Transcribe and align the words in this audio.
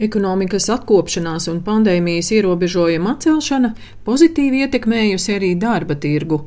Ekonomikas 0.00 0.70
atkopšanās 0.72 1.44
un 1.52 1.58
pandēmijas 1.60 2.30
ierobežojuma 2.32 3.10
atcelšana 3.12 3.74
pozitīvi 4.06 4.62
ietekmējusi 4.64 5.34
arī 5.34 5.50
darba 5.60 5.92
tirgu. 6.00 6.38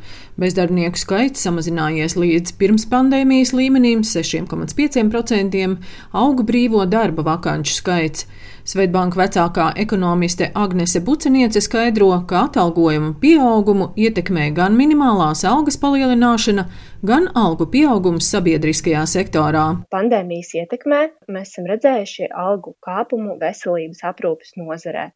Bezdarbnieku 0.42 0.98
skaits 0.98 1.46
samazinājies 1.46 2.18
līdz 2.18 2.56
pirms 2.58 2.88
pandēmijas 2.90 3.54
līmenim- 3.54 4.02
6,5%, 4.14 5.78
auga 6.12 6.44
brīvo 6.44 6.82
darba 6.90 7.22
vakanču 7.30 7.78
skaits. 7.78 8.26
Svetbanka 8.66 9.20
vecākā 9.20 9.74
ekonomiste 9.76 10.52
Agnese 10.56 11.00
Buceniece 11.02 11.62
skaidro, 11.62 12.26
ka 12.28 12.48
atalgojumu 12.48 13.14
pieaugumu 13.20 13.92
ietekmē 13.96 14.54
gan 14.56 14.78
minimālās 14.78 15.44
algas 15.44 15.78
palielināšana, 15.78 16.66
gan 17.10 17.28
algu 17.40 17.66
pieaugums 17.74 18.30
sabiedriskajā 18.34 19.04
sektorā. 19.16 19.64
Pandēmijas 19.92 20.54
ietekmē 20.62 21.02
mēs 21.36 21.52
esam 21.52 21.68
redzējuši 21.72 22.30
algu 22.46 22.78
kāpumu 22.88 23.36
veselības 23.42 24.06
aprūpes 24.14 24.56
nozarē 24.62 25.10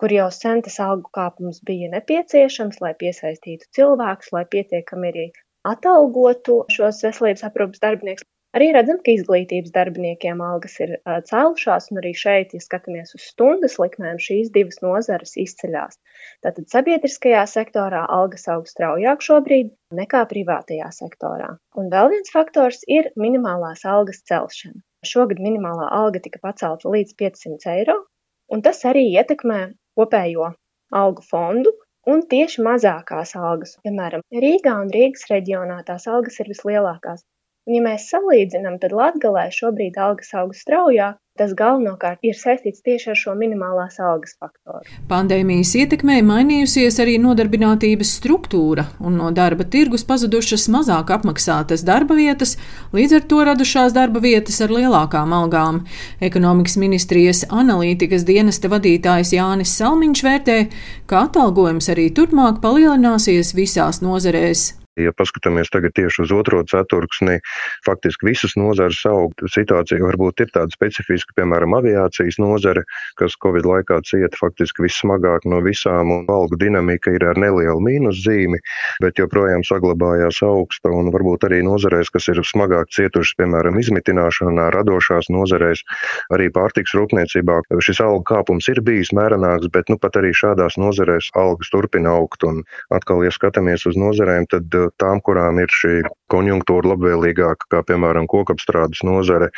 kur 0.00 0.12
jau 0.12 0.28
sen 0.36 0.62
tas 0.64 0.76
algu 0.84 1.10
kāpums 1.18 1.62
bija 1.68 1.88
nepieciešams, 1.92 2.80
lai 2.84 2.92
piesaistītu 3.02 3.68
cilvēkus, 3.78 4.32
lai 4.36 4.44
pietiekami 4.54 5.12
arī 5.12 5.26
atalgotu 5.72 6.62
šos 6.76 7.02
veselības 7.06 7.46
aprūpes 7.48 7.82
darbiniekus. 7.84 8.28
Arī 8.56 8.70
redzam, 8.72 8.96
ka 9.04 9.12
izglītības 9.12 9.72
darbiniekiem 9.74 10.38
algas 10.40 10.78
ir 10.80 10.94
cēlušās, 11.28 11.90
un 11.92 12.00
arī 12.00 12.14
šeit, 12.16 12.54
ja 12.56 12.62
skatāmies 12.64 13.12
uz 13.18 13.26
stundas 13.28 13.74
likmēm, 13.82 14.16
šīs 14.26 14.48
divas 14.54 14.80
nozares 14.84 15.34
izceļās. 15.42 15.98
Tātad 16.46 16.70
sabiedriskajā 16.72 17.42
sektorā 17.52 18.06
algas 18.16 18.48
aug 18.54 18.64
straujāk 18.70 19.26
šobrīd 19.28 19.74
nekā 20.00 20.24
privātajā 20.32 20.88
sektorā. 20.96 21.50
Un 21.76 21.92
vēl 21.92 22.08
viens 22.14 22.32
faktors 22.32 22.80
ir 22.88 23.10
minimālās 23.20 23.84
algas 23.84 24.24
celšana. 24.30 24.80
Šogad 25.04 25.42
minimālā 25.48 25.90
alga 26.00 26.24
tika 26.24 26.40
pacelta 26.48 26.88
līdz 26.96 27.12
500 27.20 27.72
eiro, 27.76 28.00
un 28.48 28.64
tas 28.64 28.80
arī 28.88 29.04
ietekmē 29.20 29.60
kopējo 30.00 30.54
algu 30.96 31.28
fondu, 31.28 31.76
un 32.08 32.24
tieši 32.32 32.64
mazākās 32.64 33.36
algas. 33.36 33.76
Piemēram, 33.84 34.24
Rīgā 34.32 34.80
un 34.80 34.92
Rīgas 34.96 35.28
reģionā 35.30 35.82
tās 35.84 36.08
algas 36.08 36.40
ir 36.40 36.54
vislielākās. 36.56 37.26
Un, 37.66 37.76
ja 37.78 37.84
mēs 37.84 38.08
salīdzinām, 38.12 38.80
tad 38.82 38.94
Latgalē 38.94 39.48
šobrīd 39.54 39.98
algas 39.98 40.34
aug 40.38 40.54
straujāk, 40.54 41.18
Tas 41.36 41.52
galvenokārt 41.52 42.22
ir 42.24 42.36
saistīts 42.36 42.80
tieši 42.84 43.10
ar 43.12 43.18
šo 43.20 43.34
minimālās 43.36 43.98
algas 44.00 44.32
faktoru. 44.40 44.80
Pandēmijas 45.10 45.74
ietekmē 45.76 46.22
mainījusies 46.24 46.96
arī 47.04 47.18
nodarbinātības 47.20 48.14
struktūra, 48.16 48.86
un 49.04 49.18
no 49.20 49.28
darba 49.36 49.66
tirgus 49.68 50.06
pazudušas 50.08 50.64
mazāk 50.72 51.12
apmaksātas 51.12 51.84
darba 51.84 52.16
vietas, 52.16 52.56
līdz 52.96 53.18
ar 53.18 53.28
to 53.28 53.42
radušās 53.50 53.92
darba 53.96 54.24
vietas 54.24 54.62
ar 54.64 54.72
lielākām 54.72 55.36
algām. 55.36 55.82
Ekonomikas 56.24 56.78
ministrijas 56.80 57.44
analītikas 57.52 58.24
dienesta 58.24 58.72
vadītājs 58.72 59.34
Jānis 59.36 59.76
Salmiņš 59.76 60.24
vērtē, 60.30 60.58
ka 61.04 61.26
atalgojums 61.28 61.92
arī 61.92 62.08
turpmāk 62.16 62.64
palielināsies 62.64 63.52
visās 63.60 64.00
nozarēs. 64.00 64.70
Ja 64.96 65.12
paskatāmies 65.12 65.68
tagad 65.68 65.92
tieši 65.92 66.22
uz 66.24 66.30
otro 66.32 66.62
ceturksni, 66.64 67.36
faktiski 67.84 68.30
visas 68.30 68.54
nozares 68.56 69.02
aug. 69.10 69.34
Situācija 69.52 70.00
varbūt 70.00 70.40
ir 70.40 70.52
tāda 70.54 70.72
specifiska, 70.72 71.34
piemēram, 71.36 71.74
aviācijas 71.76 72.38
nozare, 72.40 72.86
kas 73.20 73.36
Covid 73.44 73.68
laikā 73.68 73.98
cieta 74.08 74.40
faktiski 74.40 74.86
vissmagāk 74.86 75.44
no 75.44 75.60
visām, 75.64 76.14
un 76.14 76.30
algu 76.32 76.56
dinamika 76.60 77.12
ir 77.12 77.26
ar 77.28 77.36
nelielu 77.36 77.82
mīnus 77.84 78.22
zīmi, 78.24 78.62
bet 79.04 79.20
joprojām 79.20 79.66
saglabājās 79.68 80.40
augsta, 80.46 80.88
un 80.88 81.12
varbūt 81.12 81.44
arī 81.50 81.60
nozarēs, 81.66 82.08
kas 82.14 82.30
ir 82.32 82.40
smagāk 82.40 82.88
cietušas, 82.96 83.36
piemēram, 83.42 83.76
izmitināšanā, 83.82 84.70
radošās 84.78 85.28
nozarēs, 85.28 85.84
arī 86.32 86.48
pārtiks 86.56 86.96
rūpniecībā. 86.96 87.60
Šis 87.84 88.00
algu 88.00 88.24
kāpums 88.32 88.72
ir 88.72 88.80
bijis 88.80 89.12
mērenāks, 89.12 89.68
bet 89.76 89.92
nu 89.92 90.00
pat 90.00 90.16
arī 90.16 90.32
šādās 90.32 90.80
nozarēs 90.80 91.34
algas 91.36 91.68
turpina 91.68 92.16
augt, 92.16 92.48
un 92.48 92.64
atkal, 92.96 93.20
ja 93.28 93.34
skatāmies 93.34 93.84
uz 93.92 94.00
nozarēm, 94.00 94.48
tad 94.48 94.85
tām, 95.00 95.22
kurām 95.24 95.60
ir 95.62 95.72
šī 95.72 96.02
konjunktūra 96.32 96.90
labvēlīgāka, 96.92 97.68
kā 97.70 97.82
piemēram 97.86 98.26
kokapstrādes 98.30 99.04
nozare, 99.06 99.50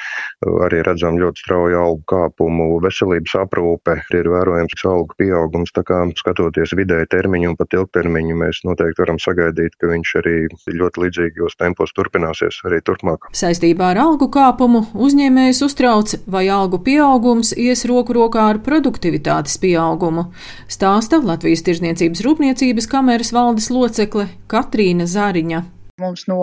arī 0.65 0.83
redzam 0.85 1.17
ļoti 1.21 1.45
strauju 1.45 1.79
algu 1.81 2.05
kāpumu, 2.13 2.69
veselības 2.85 3.37
aprūpe, 3.45 3.97
ir 4.17 4.29
vērojams 4.33 4.85
algu 4.89 5.17
pieaugums, 5.21 5.73
tā 5.77 5.85
kā 5.89 6.03
skatoties 6.19 6.75
vidēji 6.77 7.09
termiņu 7.15 7.53
un 7.53 7.57
pat 7.59 7.77
ilgtermiņu, 7.79 8.37
mēs 8.43 8.63
noteikti 8.69 9.05
varam 9.05 9.21
sagaidīt, 9.23 9.79
ka 9.81 9.91
viņš 9.93 10.15
arī 10.21 10.37
ļoti 10.77 11.05
līdzīgos 11.05 11.57
tempos 11.61 11.95
turpināsies 11.97 12.61
arī 12.69 12.83
turpmāk. 12.85 13.31
Saistībā 13.37 13.93
ar 13.95 14.03
algu 14.05 14.29
kāpumu 14.33 14.85
uzņēmējs 14.93 15.63
uztrauc, 15.65 16.19
vai 16.29 16.47
algu 16.53 16.83
pieaugums 16.85 17.55
ies 17.57 17.87
roku 17.89 18.17
rokā 18.19 18.45
ar 18.53 18.61
produktivitātes 18.65 19.57
pieaugumu, 19.63 20.29
stāsta 20.69 21.23
Latvijas 21.25 21.65
Tirzniecības 21.65 22.25
rūpniecības 22.27 22.91
kameras 22.93 23.33
valdes 23.33 23.73
locekle 23.73 24.29
Katrīna 24.49 25.09
Zāle. 25.09 25.18
Zāriņa. 25.19 25.65
Mums 25.99 26.29
no 26.31 26.39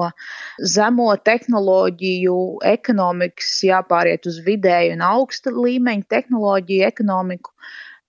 zemo 0.74 1.08
tehnoloģiju 1.30 2.36
ekonomikas 2.68 3.54
jāpāriet 3.64 4.28
uz 4.28 4.42
vidēju 4.44 4.98
un 4.98 5.04
augsta 5.08 5.54
līmeņa 5.56 6.10
tehnoloģiju 6.12 6.88
ekonomiku, 6.90 7.54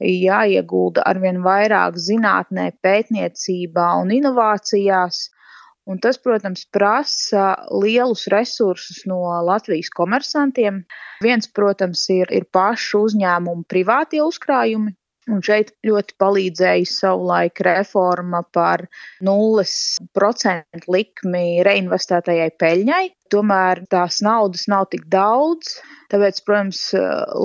jāiegulda 0.02 1.04
arvien 1.06 1.38
vairāk 1.44 2.00
zinātnē, 2.08 2.72
pētniecībā 2.82 3.86
un 4.02 4.12
inovācijās. 4.18 5.22
Un 5.86 6.00
tas, 6.02 6.18
protams, 6.18 6.64
prasa 6.74 7.52
lielus 7.70 8.26
resursus 8.32 9.04
no 9.06 9.20
Latvijas 9.46 9.92
komersantiem. 9.94 10.80
Viens, 11.22 11.46
protams, 11.46 12.02
ir, 12.10 12.32
ir 12.34 12.48
pašu 12.50 13.04
uzņēmumu 13.06 13.68
privātie 13.70 14.24
uzkrājumi, 14.24 14.96
Un 15.26 15.40
šeit 15.42 15.72
ļoti 15.86 16.14
palīdzēja 16.22 16.86
savulaik 16.86 17.58
reforma 17.66 18.44
par 18.54 18.84
0% 19.26 20.86
likmi 20.92 21.46
reinvestētajai 21.66 22.52
peļņai. 22.62 23.04
Tomēr 23.34 23.80
tās 23.90 24.20
naudas 24.22 24.68
nav 24.70 24.84
tik 24.92 25.08
daudz, 25.10 25.80
tāpēc, 26.12 26.38
protams, 26.46 26.82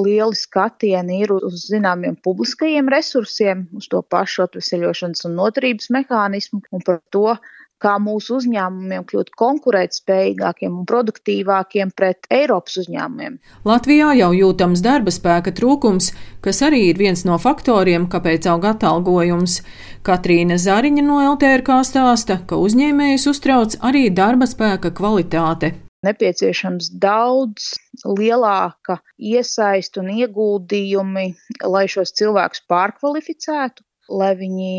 lieli 0.06 0.38
skatieni 0.38 1.24
ir 1.24 1.34
uz 1.40 1.66
zināmiem 1.72 2.20
publiskajiem 2.22 2.92
resursiem, 2.94 3.66
uz 3.74 3.90
to 3.90 4.04
pašu 4.06 4.46
atveseļošanas 4.46 5.26
un 5.26 5.40
noturības 5.42 5.90
mehānismu 5.98 6.62
un 6.70 6.86
par 6.86 7.02
to, 7.10 7.34
kā 7.82 7.98
mūsu 8.02 8.38
uzņēmumiem 8.40 9.06
kļūt 9.10 9.32
konkurētspējīgākiem 9.42 10.80
un 10.82 10.88
produktīvākiem 10.90 11.94
pret 11.98 12.30
Eiropas 12.34 12.80
uzņēmumiem. 12.84 13.38
Latvijā 13.68 14.14
jau 14.20 14.32
jūtams 14.38 14.84
darba 14.86 15.14
spēka 15.14 15.54
trūkums, 15.58 16.12
kas 16.46 16.62
arī 16.68 16.86
ir 16.92 17.02
viens 17.02 17.26
no 17.28 17.38
faktoriem, 17.42 18.08
kāpēc 18.12 18.48
aug 18.54 18.68
atalgojums. 18.72 19.62
Katrīna 20.08 20.58
Zariņa 20.62 21.06
no 21.06 21.22
LTRK 21.34 21.82
stāsta, 21.88 22.42
ka 22.48 22.60
uzņēmējus 22.62 23.30
uztrauc 23.34 23.80
arī 23.92 24.10
darba 24.14 24.50
spēka 24.50 24.94
kvalitāte 24.98 25.76
nepieciešams 26.06 26.90
daudz 27.02 27.74
lielāka 28.06 28.98
iesaist 29.18 30.00
un 30.02 30.10
ieguldījumi, 30.16 31.28
lai 31.74 31.86
šos 31.94 32.14
cilvēkus 32.18 32.66
pārkvalificētu, 32.72 33.86
lai 34.22 34.32
viņi 34.40 34.72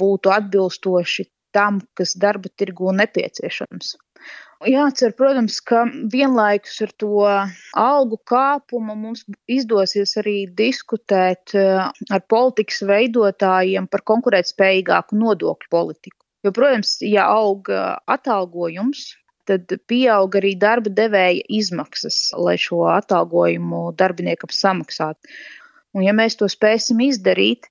būtu 0.00 0.32
atbilstoši 0.34 1.28
tam, 1.54 1.80
kas 1.98 2.16
darba 2.20 2.50
tirgu 2.58 2.92
nepieciešams. 2.96 3.94
Jācer, 4.64 5.12
protams, 5.18 5.58
ka 5.60 5.82
vienlaikus 6.12 6.78
ar 6.86 6.92
to 7.02 7.24
algu 7.76 8.18
kāpumu 8.30 8.94
mums 8.96 9.24
izdosies 9.50 10.14
arī 10.22 10.36
diskutēt 10.60 11.52
eh, 11.58 11.82
ar 11.84 12.22
politikas 12.30 12.80
veidotājiem 12.88 13.90
par 13.92 14.04
konkurētspējīgāku 14.12 15.18
nodokļu 15.20 15.72
politiku. 15.74 16.20
Jo, 16.44 16.52
protams, 16.52 16.96
ja 17.04 17.26
aug 17.32 17.68
atalgojums, 17.72 19.14
tad 19.48 19.72
pieaug 19.88 20.36
arī 20.38 20.54
darba 20.60 20.92
devēja 20.92 21.44
izmaksas, 21.60 22.18
lai 22.36 22.56
šo 22.60 22.84
atalgojumu 22.92 23.90
darbiniekam 23.98 24.52
samaksātu. 24.52 25.32
Un, 25.94 26.04
ja 26.06 26.14
mēs 26.16 26.38
to 26.40 26.48
spēsim 26.50 27.02
izdarīt, 27.04 27.68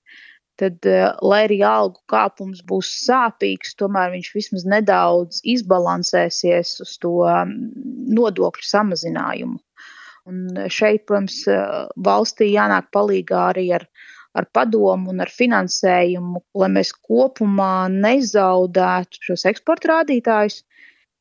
tad, 0.59 0.85
eh, 0.85 1.09
lai 1.21 1.43
arī 1.47 1.59
algu 1.67 2.01
kāpums 2.11 2.61
būs 2.69 2.91
sāpīgs, 3.07 3.75
tomēr 3.79 4.13
viņš 4.13 4.31
vismaz 4.35 4.65
nedaudz 4.69 5.41
izbalansēsies 5.55 6.75
uz 6.85 6.95
to 7.01 7.13
mm, 7.25 7.53
nodokļu 8.17 8.67
samazinājumu. 8.69 9.59
Un 10.29 10.67
šeit, 10.71 11.05
protams, 11.09 11.41
eh, 11.51 11.87
valstī 12.09 12.51
jānāk 12.53 12.91
palīgā 12.95 13.41
arī 13.53 13.67
ar, 13.79 13.87
ar 14.33 14.47
padomu 14.55 15.11
un 15.13 15.23
ar 15.25 15.31
finansējumu, 15.31 16.43
lai 16.61 16.69
mēs 16.77 16.93
kopumā 17.09 17.89
nezaudētu 17.93 19.27
šos 19.29 19.45
eksporta 19.51 19.91
rādītājus, 19.97 20.63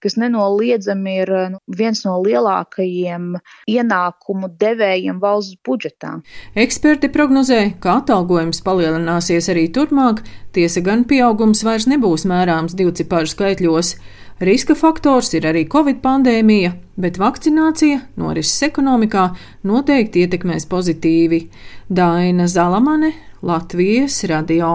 kas 0.03 0.19
nenoliedzami 0.21 1.17
ir 1.23 1.33
nu, 1.55 1.61
viens 1.79 2.03
no 2.07 2.19
lielākajiem 2.25 3.37
ienākumu 3.71 4.51
devējiem 4.61 5.21
valsts 5.23 5.61
budžetā. 5.67 6.17
Eksperti 6.59 7.11
prognozē, 7.13 7.63
ka 7.83 8.01
atalgojums 8.03 8.63
palielināsies 8.67 9.51
arī 9.53 9.69
turpmāk, 9.75 10.25
tiesa 10.53 10.83
gan 10.85 11.07
pieaugums 11.09 11.65
vairs 11.67 11.89
nebūs 11.91 12.27
mērāms 12.29 12.77
divciparu 12.79 13.31
skaitļos. 13.31 13.97
Riska 14.43 14.75
faktors 14.75 15.29
ir 15.39 15.45
arī 15.47 15.69
Covid 15.71 16.01
pandēmija, 16.03 16.73
bet 16.99 17.21
vakcinācija 17.23 18.01
norises 18.19 18.65
ekonomikā 18.67 19.29
noteikti 19.69 20.25
ietekmēs 20.25 20.67
pozitīvi. 20.73 21.45
Daina 21.87 22.49
Zalamane, 22.51 23.13
Latvijas 23.47 24.25
radio. 24.31 24.73